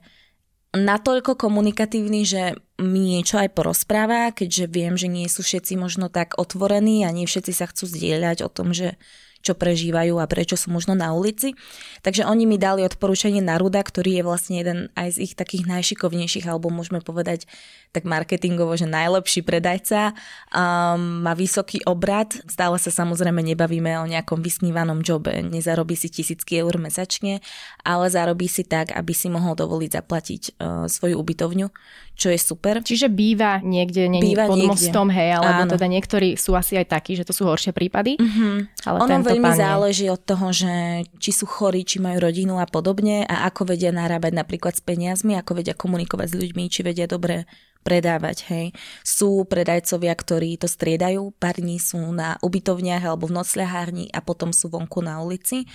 natoľko 0.76 1.38
komunikatívny, 1.40 2.26
že 2.26 2.42
mi 2.76 3.16
niečo 3.16 3.40
aj 3.40 3.56
porozpráva, 3.56 4.34
keďže 4.34 4.64
viem, 4.68 4.94
že 4.98 5.08
nie 5.08 5.24
sú 5.30 5.40
všetci 5.40 5.80
možno 5.80 6.12
tak 6.12 6.36
otvorení 6.36 7.08
a 7.08 7.14
nie 7.14 7.24
všetci 7.24 7.52
sa 7.56 7.64
chcú 7.70 7.88
zdieľať 7.88 8.44
o 8.44 8.52
tom, 8.52 8.76
že 8.76 9.00
čo 9.46 9.54
prežívajú 9.54 10.18
a 10.18 10.26
prečo 10.26 10.58
sú 10.58 10.74
možno 10.74 10.98
na 10.98 11.14
ulici. 11.14 11.54
Takže 12.02 12.26
oni 12.26 12.50
mi 12.50 12.58
dali 12.58 12.82
odporúčanie 12.82 13.38
Naruda, 13.38 13.78
ktorý 13.78 14.18
je 14.18 14.22
vlastne 14.26 14.54
jeden 14.58 14.78
aj 14.98 15.14
z 15.14 15.30
ich 15.30 15.32
takých 15.38 15.70
najšikovnejších, 15.70 16.50
alebo 16.50 16.74
môžeme 16.74 16.98
povedať 16.98 17.46
tak 17.94 18.04
marketingovo, 18.04 18.76
že 18.76 18.84
najlepší 18.84 19.40
predajca. 19.40 20.12
Um, 20.52 21.24
má 21.24 21.32
vysoký 21.32 21.80
obrad, 21.88 22.36
stále 22.44 22.76
sa 22.76 22.92
samozrejme 22.92 23.40
nebavíme 23.40 23.96
o 24.02 24.10
nejakom 24.10 24.44
vysnívanom 24.44 25.00
jobe, 25.00 25.40
nezarobí 25.40 25.96
si 25.96 26.12
tisícky 26.12 26.60
eur 26.60 26.76
mesačne, 26.76 27.40
ale 27.86 28.12
zarobí 28.12 28.50
si 28.50 28.68
tak, 28.68 28.92
aby 28.92 29.16
si 29.16 29.32
mohol 29.32 29.56
dovoliť 29.56 29.90
zaplatiť 29.96 30.42
uh, 30.60 30.84
svoju 30.90 31.16
ubytovňu, 31.16 31.72
čo 32.16 32.32
je 32.32 32.40
super. 32.40 32.80
Čiže 32.80 33.12
býva 33.12 33.60
niekde, 33.60 34.08
nie 34.08 34.24
býva 34.24 34.48
pod 34.48 34.56
niekde. 34.56 34.72
mostom, 34.72 35.12
hej, 35.12 35.36
alebo 35.36 35.68
Áno. 35.68 35.72
teda 35.76 35.84
niektorí 35.84 36.40
sú 36.40 36.56
asi 36.56 36.80
aj 36.80 36.88
takí, 36.88 37.12
že 37.12 37.28
to 37.28 37.36
sú 37.36 37.44
horšie 37.44 37.76
prípady. 37.76 38.16
Mm-hmm. 38.16 38.54
Ale 38.88 38.96
ono 39.04 39.10
tento 39.12 39.28
veľmi 39.36 39.52
záleží 39.52 40.08
od 40.08 40.24
toho, 40.24 40.48
že 40.48 41.04
či 41.20 41.30
sú 41.36 41.44
chorí, 41.44 41.84
či 41.84 42.00
majú 42.00 42.24
rodinu 42.24 42.56
a 42.56 42.64
podobne 42.64 43.28
a 43.28 43.44
ako 43.44 43.76
vedia 43.76 43.92
narábať 43.92 44.32
napríklad 44.32 44.72
s 44.72 44.80
peniazmi, 44.80 45.36
ako 45.36 45.60
vedia 45.60 45.76
komunikovať 45.76 46.32
s 46.32 46.38
ľuďmi, 46.40 46.64
či 46.72 46.80
vedia 46.80 47.04
dobre 47.04 47.44
predávať, 47.86 48.50
hej. 48.50 48.66
Sú 49.06 49.46
predajcovia, 49.46 50.10
ktorí 50.10 50.58
to 50.58 50.66
striedajú, 50.66 51.30
pár 51.38 51.62
dní 51.62 51.78
sú 51.78 52.02
na 52.10 52.34
ubytovniach 52.42 53.06
alebo 53.06 53.30
v 53.30 53.38
nocľahárni 53.38 54.10
a 54.10 54.18
potom 54.18 54.50
sú 54.50 54.72
vonku 54.74 54.98
na 55.06 55.22
ulici 55.22 55.70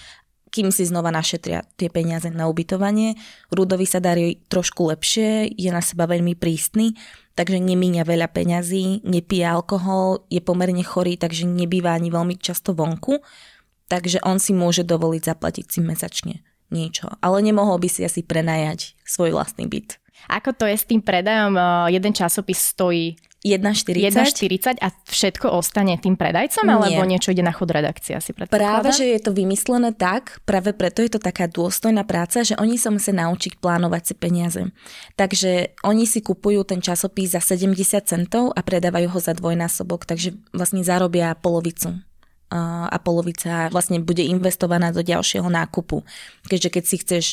kým 0.51 0.70
si 0.70 0.84
znova 0.84 1.10
našetria 1.10 1.63
tie 1.79 1.88
peniaze 1.88 2.27
na 2.27 2.51
ubytovanie. 2.51 3.15
Rudovi 3.50 3.88
sa 3.88 4.03
darí 4.03 4.43
trošku 4.51 4.91
lepšie, 4.91 5.48
je 5.55 5.72
na 5.72 5.79
seba 5.79 6.05
veľmi 6.05 6.36
prísny, 6.36 6.93
takže 7.34 7.58
nemíňa 7.58 8.03
veľa 8.03 8.27
peňazí, 8.29 9.08
nepije 9.08 9.48
alkohol, 9.48 10.27
je 10.27 10.43
pomerne 10.43 10.84
chorý, 10.84 11.15
takže 11.15 11.48
nebýva 11.48 11.96
ani 11.96 12.12
veľmi 12.12 12.36
často 12.38 12.75
vonku 12.75 13.24
takže 13.91 14.24
on 14.24 14.39
si 14.39 14.55
môže 14.55 14.88
dovoliť 14.88 15.36
zaplatiť 15.36 15.65
si 15.67 15.79
mesačne 15.84 16.36
niečo. 16.72 17.12
Ale 17.20 17.43
nemohol 17.43 17.75
by 17.84 17.91
si 17.91 18.08
asi 18.08 18.24
prenajať 18.24 18.96
svoj 19.03 19.36
vlastný 19.36 19.67
byt. 19.67 20.00
Ako 20.31 20.55
to 20.55 20.63
je 20.63 20.79
s 20.79 20.88
tým 20.88 21.03
predajom? 21.03 21.60
Jeden 21.91 22.15
časopis 22.15 22.72
stojí 22.72 23.20
1,40. 23.42 24.78
1,40 24.78 24.86
a 24.86 24.94
všetko 25.10 25.50
ostane 25.50 25.98
tým 25.98 26.14
predajcom, 26.14 26.62
Nie. 26.62 26.78
alebo 26.78 27.02
niečo 27.10 27.34
ide 27.34 27.42
na 27.42 27.50
chod 27.50 27.74
redakcia 27.74 28.22
si 28.22 28.38
Práve, 28.38 28.94
že 28.94 29.18
je 29.18 29.20
to 29.20 29.34
vymyslené 29.34 29.98
tak, 29.98 30.46
práve 30.46 30.78
preto 30.78 31.02
je 31.02 31.18
to 31.18 31.22
taká 31.22 31.50
dôstojná 31.50 32.06
práca, 32.06 32.46
že 32.46 32.54
oni 32.62 32.78
sa 32.78 32.94
musia 32.94 33.18
naučiť 33.18 33.58
plánovať 33.58 34.02
si 34.06 34.14
peniaze. 34.14 34.62
Takže 35.18 35.74
oni 35.82 36.06
si 36.06 36.22
kupujú 36.22 36.62
ten 36.70 36.86
časopis 36.86 37.34
za 37.34 37.42
70 37.42 37.74
centov 38.06 38.54
a 38.54 38.62
predávajú 38.62 39.10
ho 39.10 39.20
za 39.20 39.34
dvojnásobok, 39.34 40.06
takže 40.06 40.38
vlastne 40.54 40.86
zarobia 40.86 41.34
polovicu 41.34 41.98
a 42.52 42.98
polovica 43.00 43.72
vlastne 43.72 44.04
bude 44.04 44.28
investovaná 44.28 44.92
do 44.92 45.00
ďalšieho 45.00 45.48
nákupu. 45.48 46.04
Keďže 46.52 46.70
keď 46.70 46.84
si 46.84 46.96
chceš 47.00 47.26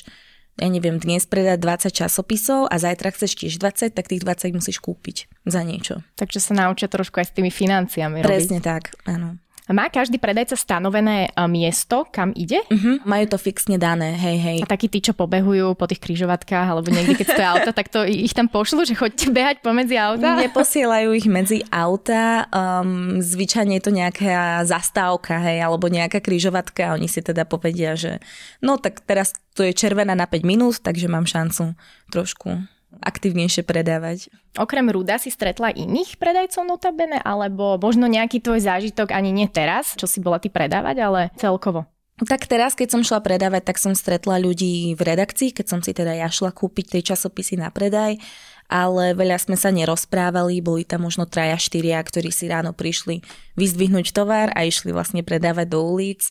ja 0.58 0.68
neviem, 0.68 0.98
dnes 0.98 1.24
predať 1.24 1.62
20 1.62 1.94
časopisov 1.94 2.66
a 2.66 2.74
zajtra 2.76 3.14
chceš 3.14 3.38
tiež 3.38 3.62
20, 3.62 3.94
tak 3.94 4.10
tých 4.10 4.22
20 4.26 4.58
musíš 4.58 4.82
kúpiť 4.82 5.30
za 5.46 5.62
niečo. 5.62 6.02
Takže 6.18 6.42
sa 6.42 6.52
naučia 6.58 6.90
trošku 6.90 7.22
aj 7.22 7.30
s 7.30 7.32
tými 7.38 7.50
financiami 7.54 8.20
Presne 8.26 8.58
robiť. 8.58 8.66
tak, 8.66 8.82
áno. 9.06 9.38
Má 9.68 9.92
každý 9.92 10.16
predajca 10.16 10.56
stanovené 10.56 11.28
e, 11.28 11.44
miesto, 11.44 12.08
kam 12.08 12.32
ide? 12.32 12.64
Uh-huh, 12.72 13.04
majú 13.04 13.24
to 13.28 13.36
fixne 13.36 13.76
dané, 13.76 14.16
hej, 14.16 14.36
hej. 14.40 14.58
A 14.64 14.66
takí 14.66 14.88
tí, 14.88 15.04
čo 15.04 15.12
pobehujú 15.12 15.76
po 15.76 15.84
tých 15.84 16.00
kryžovatkách 16.00 16.66
alebo 16.72 16.88
niekde, 16.88 17.20
keď 17.20 17.26
stojí 17.28 17.46
auta, 17.46 17.70
tak 17.76 17.92
to 17.92 18.00
ich 18.08 18.32
tam 18.32 18.48
pošlu, 18.48 18.88
že 18.88 18.96
choďte 18.96 19.28
behať 19.28 19.56
pomedzi 19.60 20.00
auta? 20.00 20.40
Neposielajú 20.40 21.08
ich 21.12 21.28
medzi 21.28 21.60
auta, 21.68 22.48
um, 22.48 23.20
zvyčajne 23.20 23.76
je 23.76 23.84
to 23.84 23.92
nejaká 23.92 24.64
zastávka, 24.64 25.36
hej, 25.36 25.60
alebo 25.60 25.92
nejaká 25.92 26.24
kryžovatka 26.24 26.92
a 26.92 26.94
oni 26.96 27.10
si 27.10 27.20
teda 27.20 27.44
povedia, 27.44 27.92
že 27.92 28.24
no 28.64 28.80
tak 28.80 29.04
teraz 29.04 29.36
to 29.52 29.66
je 29.66 29.76
červená 29.76 30.16
na 30.16 30.24
5 30.24 30.48
minút, 30.48 30.80
takže 30.80 31.12
mám 31.12 31.28
šancu 31.28 31.76
trošku 32.08 32.77
aktívnejšie 33.00 33.62
predávať. 33.62 34.32
Okrem 34.56 34.88
Ruda 34.88 35.20
si 35.20 35.28
stretla 35.28 35.70
iných 35.70 36.16
predajcov 36.16 36.64
notabene, 36.64 37.20
alebo 37.20 37.76
možno 37.76 38.08
nejaký 38.08 38.40
tvoj 38.40 38.64
zážitok 38.64 39.12
ani 39.12 39.30
nie 39.30 39.48
teraz, 39.48 39.94
čo 39.94 40.08
si 40.08 40.18
bola 40.18 40.40
ty 40.40 40.48
predávať, 40.48 40.96
ale 41.04 41.20
celkovo? 41.36 41.86
Tak 42.18 42.50
teraz, 42.50 42.74
keď 42.74 42.98
som 42.98 43.06
šla 43.06 43.22
predávať, 43.22 43.62
tak 43.70 43.78
som 43.78 43.94
stretla 43.94 44.42
ľudí 44.42 44.90
v 44.98 45.02
redakcii, 45.06 45.54
keď 45.54 45.66
som 45.70 45.78
si 45.78 45.94
teda 45.94 46.18
ja 46.18 46.26
šla 46.26 46.50
kúpiť 46.50 46.98
tie 46.98 47.14
časopisy 47.14 47.54
na 47.54 47.70
predaj, 47.70 48.18
ale 48.66 49.14
veľa 49.14 49.38
sme 49.38 49.54
sa 49.54 49.70
nerozprávali, 49.70 50.58
boli 50.58 50.82
tam 50.82 51.06
možno 51.06 51.30
traja, 51.30 51.54
štyria, 51.54 52.02
ktorí 52.02 52.34
si 52.34 52.50
ráno 52.50 52.74
prišli 52.74 53.22
vyzdvihnúť 53.54 54.10
tovar 54.10 54.50
a 54.58 54.66
išli 54.66 54.90
vlastne 54.90 55.22
predávať 55.22 55.70
do 55.70 55.80
ulic 55.86 56.26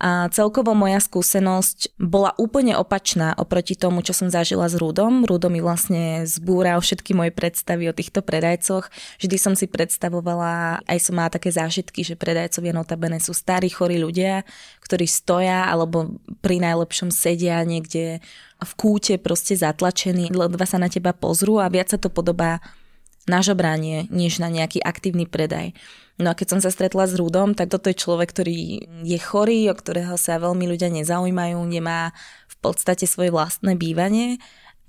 a 0.00 0.32
celkovo 0.32 0.72
moja 0.72 0.96
skúsenosť 0.96 2.00
bola 2.00 2.32
úplne 2.40 2.72
opačná 2.72 3.36
oproti 3.36 3.76
tomu, 3.76 4.00
čo 4.00 4.16
som 4.16 4.32
zažila 4.32 4.64
s 4.64 4.80
Rudom. 4.80 5.28
Rudo 5.28 5.52
mi 5.52 5.60
vlastne 5.60 6.24
zbúral 6.24 6.80
všetky 6.80 7.12
moje 7.12 7.36
predstavy 7.36 7.84
o 7.84 7.92
týchto 7.92 8.24
predajcoch. 8.24 8.88
Vždy 9.20 9.36
som 9.36 9.52
si 9.52 9.68
predstavovala, 9.68 10.80
aj 10.88 10.98
som 11.04 11.20
mala 11.20 11.28
také 11.28 11.52
zážitky, 11.52 12.00
že 12.00 12.16
predajcovia 12.16 12.72
notabene 12.72 13.20
sú 13.20 13.36
starí, 13.36 13.68
chorí 13.68 14.00
ľudia, 14.00 14.48
ktorí 14.80 15.04
stoja 15.04 15.68
alebo 15.68 16.16
pri 16.40 16.64
najlepšom 16.64 17.12
sedia 17.12 17.60
niekde 17.60 18.24
v 18.56 18.72
kúte 18.80 19.20
proste 19.20 19.52
zatlačení, 19.52 20.32
ledva 20.32 20.64
sa 20.64 20.80
na 20.80 20.88
teba 20.88 21.12
pozrú 21.12 21.60
a 21.60 21.68
viac 21.68 21.92
sa 21.92 22.00
to 22.00 22.08
podobá 22.08 22.64
na 23.28 23.44
žobranie, 23.44 24.08
než 24.08 24.40
na 24.40 24.48
nejaký 24.48 24.80
aktívny 24.80 25.28
predaj. 25.28 25.76
No 26.20 26.30
a 26.30 26.36
keď 26.36 26.46
som 26.52 26.60
sa 26.60 26.68
stretla 26.68 27.08
s 27.08 27.16
Rudom, 27.16 27.56
tak 27.56 27.72
toto 27.72 27.88
je 27.88 27.96
človek, 27.96 28.28
ktorý 28.36 28.58
je 29.08 29.18
chorý, 29.18 29.72
o 29.72 29.74
ktorého 29.74 30.20
sa 30.20 30.36
veľmi 30.36 30.68
ľudia 30.68 30.92
nezaujímajú, 30.92 31.56
nemá 31.64 32.12
v 32.44 32.56
podstate 32.60 33.08
svoje 33.08 33.32
vlastné 33.32 33.80
bývanie 33.80 34.36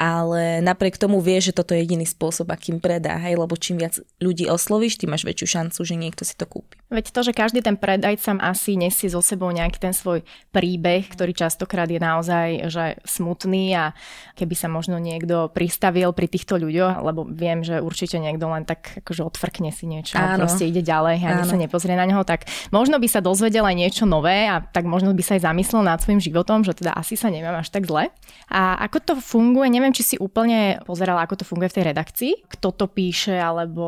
ale 0.02 0.66
napriek 0.66 0.98
tomu 0.98 1.22
vie, 1.22 1.38
že 1.38 1.54
toto 1.54 1.78
je 1.78 1.86
jediný 1.86 2.10
spôsob, 2.10 2.50
akým 2.50 2.82
predá, 2.82 3.22
hej, 3.22 3.38
lebo 3.38 3.54
čím 3.54 3.78
viac 3.78 4.02
ľudí 4.18 4.50
oslovíš, 4.50 4.98
tým 4.98 5.14
máš 5.14 5.30
väčšiu 5.30 5.62
šancu, 5.62 5.78
že 5.86 5.94
niekto 5.94 6.26
si 6.26 6.34
to 6.34 6.50
kúpi. 6.50 6.82
Veď 6.90 7.14
to, 7.14 7.22
že 7.22 7.38
každý 7.38 7.62
ten 7.62 7.78
predajca 7.78 8.42
asi 8.42 8.82
nesie 8.82 9.14
so 9.14 9.22
sebou 9.22 9.54
nejaký 9.54 9.78
ten 9.78 9.94
svoj 9.94 10.26
príbeh, 10.50 11.06
ktorý 11.06 11.38
častokrát 11.38 11.86
je 11.86 12.02
naozaj 12.02 12.48
že 12.74 12.98
smutný 13.06 13.78
a 13.78 13.94
keby 14.34 14.58
sa 14.58 14.66
možno 14.68 14.98
niekto 14.98 15.54
pristavil 15.54 16.10
pri 16.18 16.26
týchto 16.26 16.58
ľuďoch, 16.58 17.06
lebo 17.06 17.22
viem, 17.30 17.62
že 17.62 17.78
určite 17.78 18.18
niekto 18.18 18.50
len 18.50 18.66
tak 18.66 19.06
akože 19.06 19.22
odfrkne 19.22 19.70
si 19.70 19.86
niečo 19.86 20.18
Áno. 20.18 20.42
a 20.42 20.50
proste 20.50 20.66
ide 20.66 20.82
ďalej 20.82 21.22
a 21.22 21.28
ani 21.38 21.44
sa 21.46 21.62
nepozrie 21.62 21.94
na 21.94 22.10
neho, 22.10 22.26
tak 22.26 22.50
možno 22.74 22.98
by 22.98 23.06
sa 23.06 23.22
dozvedel 23.22 23.70
aj 23.70 23.78
niečo 23.78 24.04
nové 24.10 24.50
a 24.50 24.66
tak 24.66 24.90
možno 24.90 25.14
by 25.14 25.22
sa 25.22 25.38
aj 25.38 25.46
zamyslel 25.46 25.86
nad 25.86 26.02
svojim 26.02 26.20
životom, 26.20 26.66
že 26.66 26.74
teda 26.74 26.98
asi 26.98 27.14
sa 27.14 27.30
nemám 27.30 27.62
až 27.62 27.70
tak 27.70 27.86
zle. 27.86 28.10
A 28.50 28.82
ako 28.90 28.98
to 29.00 29.14
funguje, 29.22 29.70
neviem, 29.72 29.91
neviem, 29.92 30.00
či 30.00 30.16
si 30.16 30.18
úplne 30.24 30.80
pozerala, 30.88 31.28
ako 31.28 31.44
to 31.44 31.48
funguje 31.48 31.68
v 31.68 31.76
tej 31.76 31.86
redakcii. 31.92 32.34
Kto 32.48 32.72
to 32.72 32.88
píše, 32.88 33.36
alebo 33.36 33.84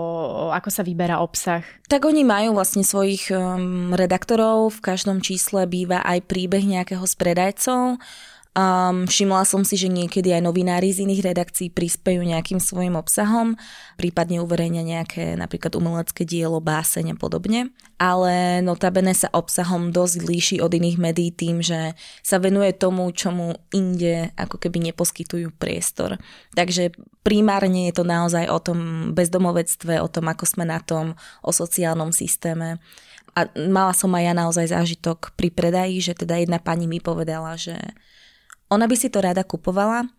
ako 0.51 0.67
sa 0.67 0.83
vyberá 0.83 1.23
obsah? 1.23 1.63
Tak 1.87 2.03
oni 2.03 2.27
majú 2.27 2.59
vlastne 2.59 2.83
svojich 2.83 3.31
um, 3.31 3.95
redaktorov. 3.95 4.75
V 4.75 4.83
každom 4.83 5.23
čísle 5.23 5.63
býva 5.63 6.03
aj 6.03 6.27
príbeh 6.27 6.67
nejakého 6.67 7.07
z 7.07 7.15
predajcov 7.15 8.03
Um, 8.53 9.09
všimla 9.09 9.49
som 9.49 9.65
si, 9.65 9.81
že 9.81 9.89
niekedy 9.89 10.29
aj 10.29 10.45
novinári 10.45 10.93
z 10.93 11.09
iných 11.09 11.25
redakcií 11.25 11.73
prispejú 11.73 12.21
nejakým 12.21 12.61
svojim 12.61 12.93
obsahom, 12.93 13.57
prípadne 13.97 14.45
uverejňa 14.45 14.83
nejaké 14.85 15.33
napríklad 15.33 15.73
umelecké 15.73 16.21
dielo, 16.21 16.61
báseň 16.61 17.13
a 17.13 17.15
podobne. 17.17 17.73
Ale 17.97 18.61
notabene 18.61 19.17
sa 19.17 19.33
obsahom 19.33 19.89
dosť 19.89 20.15
líši 20.21 20.55
od 20.61 20.69
iných 20.69 21.01
médií 21.01 21.33
tým, 21.33 21.65
že 21.65 21.97
sa 22.21 22.37
venuje 22.37 22.77
tomu, 22.77 23.09
čomu 23.09 23.57
inde 23.73 24.29
ako 24.37 24.61
keby 24.61 24.93
neposkytujú 24.93 25.49
priestor. 25.57 26.21
Takže 26.53 26.93
primárne 27.25 27.89
je 27.89 27.97
to 27.97 28.05
naozaj 28.05 28.45
o 28.53 28.61
tom 28.61 29.09
bezdomovectve, 29.17 29.97
o 29.97 30.05
tom, 30.05 30.29
ako 30.29 30.45
sme 30.45 30.69
na 30.69 30.77
tom, 30.77 31.17
o 31.41 31.49
sociálnom 31.49 32.13
systéme. 32.13 32.77
A 33.33 33.49
mala 33.65 33.97
som 33.97 34.13
aj 34.13 34.23
ja 34.29 34.33
naozaj 34.37 34.65
zážitok 34.69 35.33
pri 35.33 35.49
predaji, 35.49 36.05
že 36.05 36.13
teda 36.13 36.37
jedna 36.37 36.61
pani 36.61 36.85
mi 36.85 37.01
povedala, 37.01 37.57
že 37.57 37.73
ona 38.73 38.89
by 38.89 38.95
si 38.97 39.13
to 39.13 39.21
rada 39.21 39.45
kupovala, 39.45 40.09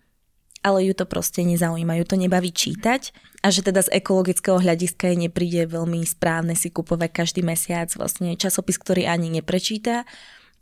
ale 0.65 0.79
ju 0.89 0.95
to 0.97 1.05
proste 1.05 1.45
nezaujíma, 1.45 2.01
ju 2.01 2.07
to 2.09 2.17
nebaví 2.17 2.49
čítať 2.49 3.13
a 3.45 3.53
že 3.53 3.61
teda 3.61 3.85
z 3.85 4.01
ekologického 4.01 4.57
hľadiska 4.57 5.13
jej 5.13 5.19
nepríde 5.29 5.69
veľmi 5.69 6.01
správne 6.09 6.57
si 6.57 6.73
kupovať 6.73 7.11
každý 7.13 7.45
mesiac 7.45 7.93
vlastne 7.93 8.33
časopis, 8.41 8.81
ktorý 8.81 9.05
ani 9.05 9.29
neprečíta. 9.29 10.09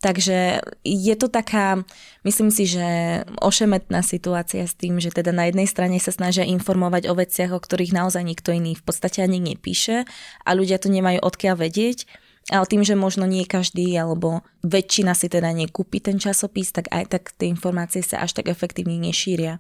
Takže 0.03 0.67
je 0.83 1.15
to 1.15 1.31
taká, 1.31 1.87
myslím 2.27 2.51
si, 2.51 2.67
že 2.67 3.23
ošemetná 3.39 4.03
situácia 4.03 4.67
s 4.67 4.75
tým, 4.75 4.99
že 4.99 5.15
teda 5.15 5.31
na 5.31 5.47
jednej 5.47 5.71
strane 5.71 6.03
sa 6.03 6.11
snažia 6.11 6.43
informovať 6.43 7.07
o 7.07 7.15
veciach, 7.15 7.55
o 7.55 7.63
ktorých 7.63 7.95
naozaj 7.95 8.27
nikto 8.27 8.51
iný 8.51 8.75
v 8.75 8.83
podstate 8.83 9.23
ani 9.23 9.39
nepíše 9.39 10.03
a 10.43 10.51
ľudia 10.59 10.83
to 10.83 10.91
nemajú 10.91 11.23
odkiaľ 11.23 11.55
vedieť 11.55 12.11
ale 12.53 12.69
tým, 12.69 12.85
že 12.85 12.93
možno 12.93 13.25
nie 13.25 13.49
každý 13.49 13.89
alebo 13.97 14.45
väčšina 14.61 15.17
si 15.17 15.33
teda 15.33 15.57
nekúpi 15.57 16.05
ten 16.05 16.21
časopis, 16.21 16.69
tak 16.69 16.93
aj 16.93 17.09
tak 17.09 17.33
tie 17.33 17.49
informácie 17.49 18.05
sa 18.05 18.21
až 18.21 18.37
tak 18.37 18.53
efektívne 18.53 19.01
nešíria. 19.01 19.57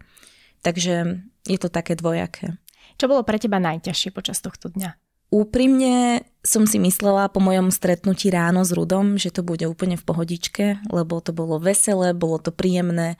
Takže 0.60 1.24
je 1.48 1.58
to 1.58 1.72
také 1.72 1.96
dvojaké. 1.96 2.60
Čo 3.00 3.08
bolo 3.08 3.24
pre 3.24 3.40
teba 3.40 3.56
najťažšie 3.56 4.12
počas 4.12 4.44
tohto 4.44 4.68
dňa? 4.68 4.94
Úprimne 5.32 6.28
som 6.44 6.68
si 6.68 6.76
myslela 6.76 7.32
po 7.32 7.40
mojom 7.40 7.72
stretnutí 7.72 8.28
ráno 8.28 8.68
s 8.68 8.76
Rudom, 8.76 9.16
že 9.16 9.32
to 9.32 9.40
bude 9.40 9.64
úplne 9.64 9.96
v 9.96 10.04
pohodičke, 10.04 10.84
lebo 10.92 11.24
to 11.24 11.32
bolo 11.32 11.56
veselé, 11.56 12.12
bolo 12.12 12.36
to 12.36 12.52
príjemné. 12.52 13.16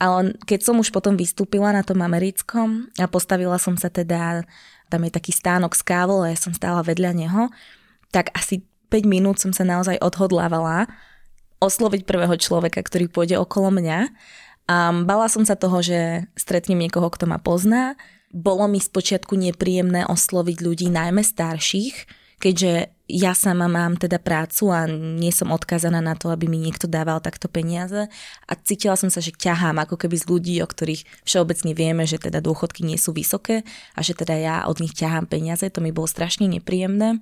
Ale 0.00 0.32
keď 0.48 0.64
som 0.64 0.80
už 0.80 0.88
potom 0.88 1.20
vystúpila 1.20 1.76
na 1.76 1.84
tom 1.84 2.00
americkom 2.00 2.88
a 2.96 3.04
postavila 3.04 3.60
som 3.60 3.76
sa 3.76 3.92
teda, 3.92 4.48
tam 4.88 5.04
je 5.04 5.12
taký 5.12 5.36
stánok 5.36 5.76
s 5.76 5.84
kávou 5.84 6.24
a 6.24 6.32
ja 6.32 6.38
som 6.40 6.56
stála 6.56 6.80
vedľa 6.80 7.12
neho, 7.12 7.52
tak 8.08 8.32
asi 8.32 8.64
5 8.90 9.06
minút 9.06 9.38
som 9.38 9.54
sa 9.54 9.62
naozaj 9.62 10.02
odhodlávala 10.02 10.90
osloviť 11.62 12.02
prvého 12.08 12.34
človeka, 12.34 12.82
ktorý 12.82 13.06
pôjde 13.06 13.36
okolo 13.38 13.70
mňa. 13.70 14.10
A 14.70 14.76
bala 15.06 15.26
som 15.30 15.46
sa 15.46 15.54
toho, 15.54 15.78
že 15.82 16.26
stretnem 16.34 16.78
niekoho, 16.78 17.06
kto 17.10 17.30
ma 17.30 17.38
pozná. 17.38 17.94
Bolo 18.30 18.66
mi 18.70 18.78
spočiatku 18.78 19.34
nepríjemné 19.34 20.06
osloviť 20.06 20.58
ľudí, 20.62 20.86
najmä 20.90 21.26
starších, 21.26 22.06
keďže 22.38 22.94
ja 23.10 23.34
sama 23.34 23.66
mám 23.66 23.98
teda 23.98 24.22
prácu 24.22 24.70
a 24.70 24.86
nie 24.86 25.34
som 25.34 25.50
odkázaná 25.50 25.98
na 25.98 26.14
to, 26.14 26.30
aby 26.30 26.46
mi 26.46 26.62
niekto 26.62 26.86
dával 26.86 27.18
takto 27.18 27.50
peniaze 27.50 28.06
a 28.46 28.52
cítila 28.54 28.94
som 28.94 29.10
sa, 29.10 29.18
že 29.18 29.34
ťahám 29.34 29.82
ako 29.82 29.98
keby 29.98 30.14
z 30.14 30.24
ľudí, 30.30 30.54
o 30.62 30.70
ktorých 30.70 31.26
všeobecne 31.26 31.74
vieme, 31.74 32.06
že 32.06 32.22
teda 32.22 32.38
dôchodky 32.38 32.86
nie 32.86 32.94
sú 32.94 33.10
vysoké 33.10 33.66
a 33.98 34.00
že 34.06 34.14
teda 34.14 34.34
ja 34.38 34.56
od 34.70 34.78
nich 34.78 34.94
ťahám 34.94 35.26
peniaze, 35.26 35.66
to 35.66 35.82
mi 35.82 35.90
bolo 35.90 36.06
strašne 36.06 36.46
nepríjemné. 36.46 37.18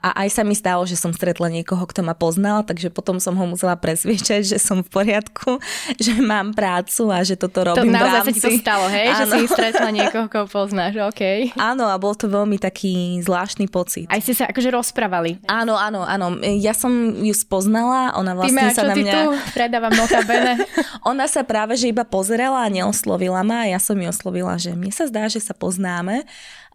A 0.00 0.24
aj 0.24 0.40
sa 0.40 0.42
mi 0.42 0.56
stalo, 0.56 0.82
že 0.88 0.96
som 0.96 1.12
stretla 1.12 1.52
niekoho, 1.52 1.84
kto 1.84 2.00
ma 2.00 2.16
poznal, 2.16 2.64
takže 2.64 2.88
potom 2.88 3.20
som 3.20 3.36
ho 3.36 3.44
musela 3.44 3.76
presviečať, 3.76 4.48
že 4.48 4.56
som 4.56 4.80
v 4.80 4.88
poriadku, 4.88 5.60
že 6.04 6.16
mám 6.20 6.56
prácu 6.56 7.12
a 7.12 7.20
že 7.20 7.36
toto 7.36 7.68
robím 7.68 7.92
to 7.92 8.00
naozaj 8.00 8.22
sa 8.24 8.32
ti 8.32 8.40
to 8.40 8.50
stalo, 8.60 8.86
hej? 8.88 9.08
Áno. 9.12 9.20
Že 9.20 9.24
si 9.28 9.46
stretla 9.52 9.88
niekoho, 9.92 10.26
koho 10.32 10.46
poznáš, 10.48 10.96
OK. 11.04 11.22
Áno, 11.70 11.86
a 11.86 11.96
bol 12.00 12.16
to 12.16 12.26
veľmi 12.26 12.56
taký 12.56 13.20
zvláštny 13.20 13.68
pocit. 13.68 14.08
Aj 14.08 14.20
ste 14.24 14.32
sa 14.32 14.48
akože 14.48 14.72
rozprávali. 14.72 15.36
Áno, 15.44 15.76
áno, 15.76 16.02
áno. 16.02 16.40
Ja 16.58 16.72
som 16.72 16.90
ju 17.20 17.34
spoznala, 17.36 18.16
ona 18.16 18.32
vlastne 18.32 18.72
Ty 18.72 18.76
sa 18.76 18.84
na 18.88 18.94
mňa... 18.96 19.12
tu 19.12 19.22
predávam 19.52 19.92
notabene. 19.92 20.64
ona 21.10 21.28
sa 21.28 21.44
práve, 21.44 21.76
že 21.76 21.92
iba 21.92 22.02
pozerala 22.08 22.64
a 22.64 22.72
neoslovila 22.72 23.44
ma 23.44 23.68
a 23.68 23.76
ja 23.76 23.80
som 23.82 23.96
ju 24.00 24.08
oslovila, 24.08 24.56
že 24.56 24.72
mne 24.72 24.90
sa 24.90 25.04
zdá, 25.06 25.28
že 25.28 25.44
sa 25.44 25.52
poznáme 25.52 26.24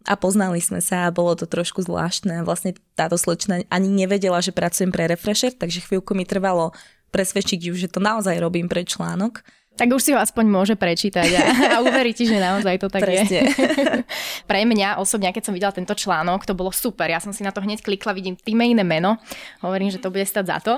a 0.05 0.13
poznali 0.13 0.61
sme 0.61 0.79
sa 0.79 1.09
a 1.09 1.13
bolo 1.13 1.33
to 1.33 1.49
trošku 1.49 1.81
zvláštne. 1.81 2.45
Vlastne 2.45 2.77
táto 2.93 3.17
slečna 3.17 3.65
ani 3.73 3.89
nevedela, 3.89 4.39
že 4.39 4.53
pracujem 4.53 4.93
pre 4.93 5.09
Refresher, 5.09 5.51
takže 5.51 5.83
chvíľku 5.83 6.13
mi 6.13 6.23
trvalo 6.23 6.71
presvedčiť 7.09 7.59
ju, 7.71 7.73
že 7.73 7.89
to 7.89 7.97
naozaj 8.03 8.37
robím 8.37 8.69
pre 8.69 8.85
článok. 8.85 9.41
Tak 9.75 9.91
už 9.91 10.01
si 10.01 10.11
ho 10.15 10.19
aspoň 10.19 10.45
môže 10.47 10.75
prečítať 10.79 11.29
a, 11.35 11.41
a 11.75 11.75
uverí 11.83 12.15
ti, 12.15 12.23
že 12.23 12.39
naozaj 12.39 12.79
to 12.79 12.87
tak 12.87 13.03
Presne. 13.03 13.43
je. 13.43 13.51
Pre 14.49 14.61
mňa 14.63 15.03
osobne, 15.03 15.27
keď 15.35 15.51
som 15.51 15.53
videla 15.53 15.75
tento 15.75 15.91
článok, 15.91 16.47
to 16.47 16.55
bolo 16.55 16.71
super. 16.71 17.11
Ja 17.11 17.19
som 17.19 17.35
si 17.35 17.43
na 17.43 17.51
to 17.51 17.59
hneď 17.59 17.83
klikla, 17.83 18.15
vidím 18.15 18.39
tým 18.39 18.63
iné 18.63 18.87
meno. 18.87 19.19
Hovorím, 19.59 19.91
že 19.91 19.99
to 19.99 20.07
bude 20.07 20.23
stať 20.23 20.45
za 20.47 20.57
to. 20.63 20.73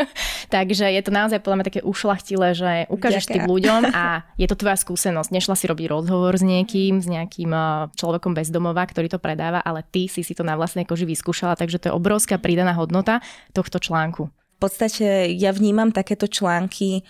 Takže 0.54 0.88
je 0.88 1.02
to 1.04 1.12
naozaj 1.12 1.44
podľa 1.44 1.56
mňa 1.60 1.68
také 1.68 1.80
ušlachtilé, 1.84 2.56
že 2.56 2.70
ukážeš 2.88 3.28
tým 3.28 3.44
ľuďom 3.44 3.92
a 3.92 4.24
je 4.40 4.48
to 4.48 4.56
tvoja 4.56 4.80
skúsenosť. 4.80 5.28
Nešla 5.28 5.52
si 5.52 5.68
robiť 5.68 5.86
rozhovor 5.92 6.32
s 6.32 6.40
niekým, 6.40 7.04
s 7.04 7.06
nejakým 7.06 7.52
eh, 7.52 7.92
človekom 8.00 8.32
bezdomova, 8.32 8.80
ktorý 8.88 9.12
to 9.12 9.20
predáva, 9.20 9.60
ale 9.60 9.84
ty 9.84 10.08
si 10.08 10.24
si 10.24 10.32
to 10.32 10.40
na 10.40 10.56
vlastnej 10.56 10.88
koži 10.88 11.04
vyskúšala, 11.04 11.52
takže 11.52 11.76
to 11.76 11.92
je 11.92 11.96
obrovská 11.96 12.40
pridaná 12.40 12.72
hodnota 12.72 13.20
tohto 13.52 13.76
článku. 13.76 14.32
V 14.58 14.66
podstate 14.66 15.30
ja 15.38 15.54
vnímam 15.54 15.94
takéto 15.94 16.26
články 16.26 17.06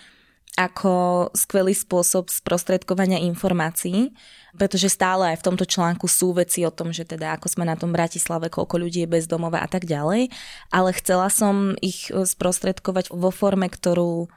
ako 0.57 1.29
skvelý 1.37 1.71
spôsob 1.71 2.27
sprostredkovania 2.27 3.21
informácií, 3.21 4.11
pretože 4.57 4.89
stále 4.89 5.35
aj 5.35 5.39
v 5.39 5.45
tomto 5.45 5.65
článku 5.67 6.09
sú 6.09 6.33
veci 6.33 6.65
o 6.65 6.73
tom, 6.73 6.89
že 6.89 7.05
teda 7.05 7.37
ako 7.37 7.47
sme 7.47 7.63
na 7.69 7.77
tom 7.77 7.93
Bratislave, 7.93 8.49
koľko 8.49 8.81
ľudí 8.81 9.05
je 9.05 9.13
bezdomové 9.13 9.61
a 9.61 9.69
tak 9.69 9.85
ďalej, 9.85 10.33
ale 10.73 10.89
chcela 10.97 11.29
som 11.29 11.77
ich 11.79 12.09
e, 12.09 12.25
sprostredkovať 12.25 13.13
vo 13.13 13.29
forme, 13.29 13.69
ktorú 13.69 14.27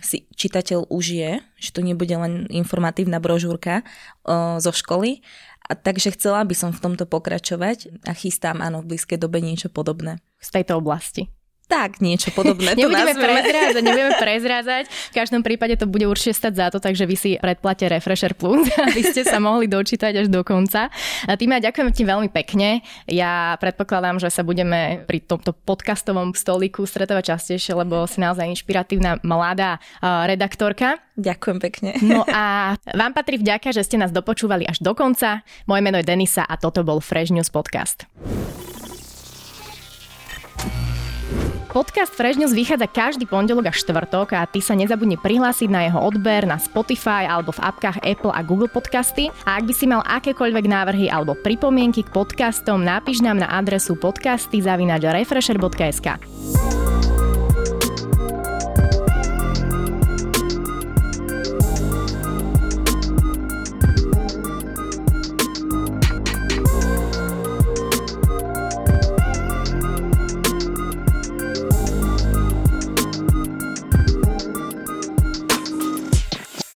si 0.00 0.24
čitateľ 0.32 0.88
užije, 0.88 1.44
že 1.60 1.70
to 1.76 1.84
nebude 1.84 2.12
len 2.16 2.48
informatívna 2.48 3.20
brožúrka 3.20 3.84
o, 4.24 4.56
zo 4.56 4.72
školy. 4.72 5.20
A 5.68 5.76
takže 5.76 6.16
chcela 6.16 6.40
by 6.48 6.56
som 6.56 6.72
v 6.72 6.80
tomto 6.80 7.04
pokračovať 7.04 8.00
a 8.08 8.16
chystám 8.16 8.64
áno 8.64 8.80
v 8.80 8.96
blízkej 8.96 9.20
dobe 9.20 9.44
niečo 9.44 9.68
podobné. 9.68 10.24
Z 10.40 10.56
tejto 10.56 10.80
oblasti 10.80 11.28
tak 11.72 12.04
niečo 12.04 12.28
podobné. 12.36 12.76
nebudeme 12.76 13.16
prezrázať, 13.16 13.80
nebudeme 13.80 14.12
prezrázať. 14.20 14.84
V 14.92 15.14
každom 15.16 15.40
prípade 15.40 15.80
to 15.80 15.88
bude 15.88 16.04
určite 16.04 16.36
stať 16.36 16.52
za 16.60 16.66
to, 16.68 16.78
takže 16.84 17.08
vy 17.08 17.16
si 17.16 17.30
predplate 17.40 17.88
Refresher 17.88 18.36
Plus, 18.36 18.68
aby 18.92 19.00
ste 19.00 19.24
sa 19.24 19.40
mohli 19.40 19.64
dočítať 19.64 20.12
až 20.20 20.26
do 20.28 20.44
konca. 20.44 20.92
Tým 21.24 21.56
ja 21.56 21.72
ďakujem 21.72 21.88
ti 21.96 22.04
veľmi 22.04 22.28
pekne. 22.28 22.84
Ja 23.08 23.56
predpokladám, 23.56 24.20
že 24.20 24.28
sa 24.28 24.44
budeme 24.44 25.08
pri 25.08 25.24
tomto 25.24 25.56
podcastovom 25.56 26.36
stolíku 26.36 26.84
stretávať 26.84 27.32
častejšie, 27.32 27.72
lebo 27.72 28.04
si 28.04 28.20
naozaj 28.20 28.52
inšpiratívna 28.52 29.24
mladá 29.24 29.80
redaktorka. 30.02 31.00
Ďakujem 31.16 31.58
pekne. 31.60 31.90
No 32.04 32.24
a 32.28 32.74
vám 32.92 33.12
patrí 33.16 33.40
vďaka, 33.40 33.72
že 33.72 33.84
ste 33.84 33.96
nás 33.96 34.12
dopočúvali 34.12 34.68
až 34.68 34.80
do 34.84 34.92
konca. 34.92 35.40
Moje 35.64 35.80
meno 35.80 35.96
je 36.00 36.04
Denisa 36.04 36.44
a 36.44 36.60
toto 36.60 36.84
bol 36.84 37.00
Fresh 37.00 37.32
News 37.32 37.48
Podcast. 37.48 38.04
Podcast 41.72 42.12
Fresh 42.12 42.36
News 42.36 42.52
vychádza 42.52 42.84
každý 42.84 43.24
pondelok 43.24 43.68
a 43.68 43.72
štvrtok 43.72 44.36
a 44.36 44.44
ty 44.44 44.60
sa 44.60 44.76
nezabudni 44.76 45.16
prihlásiť 45.16 45.72
na 45.72 45.88
jeho 45.88 46.04
odber 46.04 46.44
na 46.44 46.60
Spotify 46.60 47.24
alebo 47.24 47.56
v 47.56 47.64
apkách 47.64 48.04
Apple 48.04 48.28
a 48.28 48.44
Google 48.44 48.68
Podcasty. 48.68 49.32
A 49.48 49.56
ak 49.56 49.64
by 49.64 49.72
si 49.72 49.88
mal 49.88 50.04
akékoľvek 50.04 50.68
návrhy 50.68 51.08
alebo 51.08 51.32
pripomienky 51.32 52.04
k 52.04 52.12
podcastom, 52.12 52.84
napíš 52.84 53.24
nám 53.24 53.40
na 53.40 53.48
adresu 53.48 53.96
podcasty 53.96 54.60
zavinač 54.60 55.08
refresher.sk. 55.08 56.20